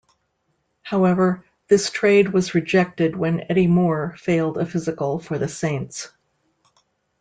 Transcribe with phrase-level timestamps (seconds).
[0.81, 6.09] However, this trade was rejected when Eddie Moore failed a physical for the Saints.